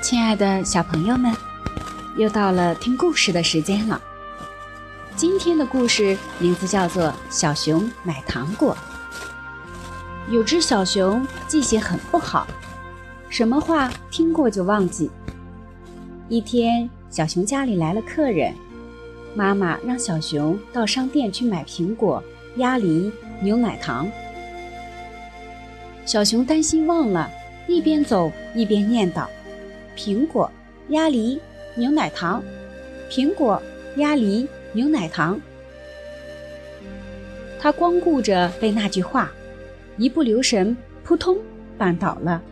[0.00, 1.34] 亲爱的小朋友们，
[2.16, 4.00] 又到了听故事的时间了。
[5.16, 8.76] 今天的故事名字叫做《小熊买糖果》。
[10.32, 12.46] 有只小熊记性很不好，
[13.28, 15.10] 什么话听过就忘记。
[16.28, 18.54] 一天，小熊家里来了客人，
[19.34, 22.22] 妈妈让小熊到商店去买苹果、
[22.56, 23.10] 鸭梨、
[23.40, 24.08] 牛奶糖。
[26.04, 27.30] 小熊担心忘了，
[27.68, 29.26] 一边走一边念叨。
[29.96, 30.50] 苹果、
[30.88, 31.38] 鸭梨、
[31.76, 32.42] 牛奶糖，
[33.10, 33.62] 苹果、
[33.96, 35.38] 鸭梨、牛奶糖。
[37.60, 39.30] 他光顾着背那句话，
[39.96, 41.36] 一不留神，扑通
[41.78, 42.42] 绊倒了。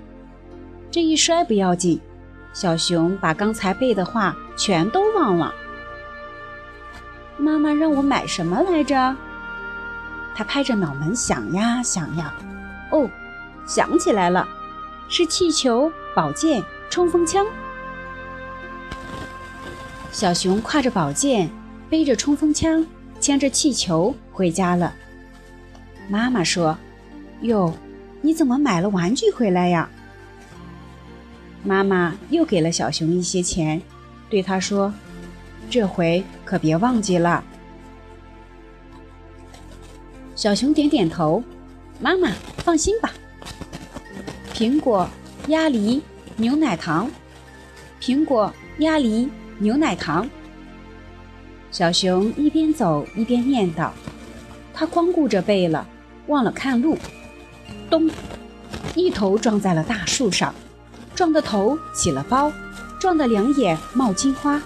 [0.90, 2.00] 这一摔不要紧，
[2.52, 5.52] 小熊把刚才背的话全都忘了。
[7.38, 9.16] 妈妈让我买什么来着？
[10.34, 12.34] 他拍着脑门想呀想呀，
[12.92, 13.08] 哦，
[13.66, 14.46] 想起来了，
[15.08, 16.62] 是气球、宝剑。
[16.90, 17.46] 冲锋枪，
[20.10, 21.50] 小熊挎着宝剑，
[21.90, 22.84] 背着冲锋枪，
[23.20, 24.94] 牵着气球回家了。
[26.08, 26.78] 妈妈说
[27.42, 27.74] ：“哟，
[28.22, 29.86] 你怎么买了玩具回来呀？”
[31.62, 33.82] 妈妈又给了小熊一些钱，
[34.30, 34.90] 对他说
[35.70, 37.42] ：“这回可别忘记了。”
[40.34, 41.42] 小熊点点头
[42.00, 43.12] ：“妈妈放心吧。”
[44.54, 45.08] 苹果、
[45.48, 46.02] 鸭梨。
[46.40, 47.10] 牛奶糖，
[48.00, 50.30] 苹果、鸭梨、牛奶糖。
[51.72, 53.90] 小熊一边走一边念叨，
[54.72, 55.84] 他光顾着背了，
[56.28, 56.96] 忘了看路。
[57.90, 58.08] 咚！
[58.94, 60.54] 一头撞在了大树上，
[61.12, 62.52] 撞得头起了包，
[63.00, 64.62] 撞得两眼冒金花。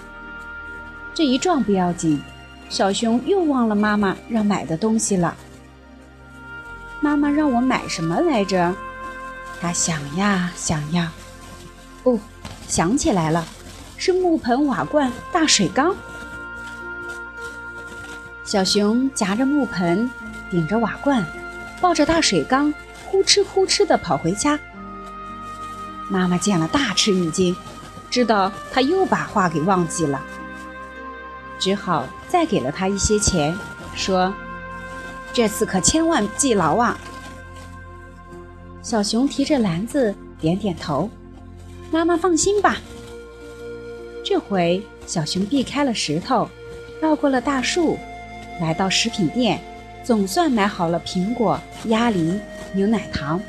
[1.13, 2.21] 这一撞不要紧，
[2.69, 5.35] 小熊又忘了妈妈让买的东西了。
[7.01, 8.73] 妈妈让我买什么来着？
[9.61, 11.11] 他想呀想呀。
[12.03, 12.19] 哦，
[12.67, 13.45] 想起来了，
[13.95, 15.95] 是木盆、瓦罐、大水缸。
[18.43, 20.09] 小熊夹着木盆，
[20.49, 21.23] 顶着瓦罐，
[21.79, 22.73] 抱着大水缸，
[23.05, 24.59] 呼哧呼哧地跑回家。
[26.09, 27.55] 妈妈见了大吃一惊，
[28.09, 30.21] 知道他又把话给忘记了，
[31.59, 33.55] 只好再给了他一些钱，
[33.95, 34.33] 说
[35.31, 36.99] ：“这次可千万记牢啊！”
[38.81, 41.09] 小熊提着篮子，点点头。
[41.91, 42.77] 妈妈放心吧。
[44.25, 46.49] 这回小熊避开了石头，
[47.01, 47.97] 绕过了大树，
[48.59, 49.61] 来到食品店，
[50.03, 52.39] 总算买好了苹果、鸭梨、
[52.73, 53.39] 牛奶糖。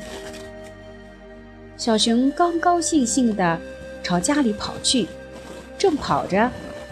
[1.75, 3.59] 小熊高高兴兴地
[4.01, 5.07] 朝家里跑去，
[5.77, 6.49] 正跑着，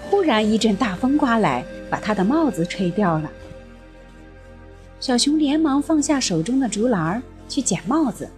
[0.10, 3.30] 忽然一阵大风刮来，把他的帽子吹掉了。
[5.00, 8.30] 小熊连忙放下手中的竹篮儿，去捡帽子。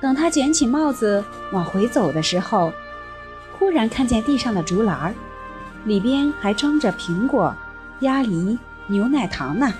[0.00, 2.72] 等他捡起帽子往回走的时候，
[3.58, 5.14] 忽然看见地上的竹篮儿，
[5.84, 7.54] 里边还装着苹果、
[8.00, 9.72] 鸭梨、牛奶糖呢。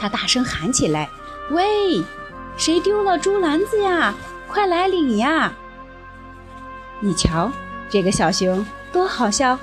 [0.00, 1.08] 他大声喊起来
[1.52, 2.02] ：“喂，
[2.56, 4.14] 谁丢了竹篮子呀？
[4.48, 5.52] 快来领呀！”
[7.00, 7.50] 你瞧，
[7.88, 9.58] 这个小熊多好笑！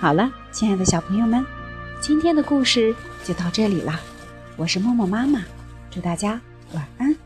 [0.00, 1.46] 好了，亲爱的小朋友们，
[2.00, 3.98] 今天的故事就到这里了。
[4.56, 5.40] 我是默默妈妈，
[5.90, 6.40] 祝大家。
[6.72, 7.21] 晚安。